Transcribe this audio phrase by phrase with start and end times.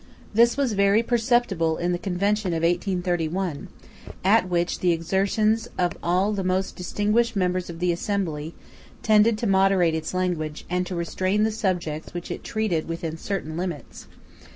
[0.33, 3.67] This was very perceptible in the Convention of 1831,
[4.23, 8.55] at which the exertions of all the most distinguished members of the Assembly
[9.03, 13.55] tended to moderate its language, and to restrain the subjects which it treated within certain
[13.55, 14.07] limits.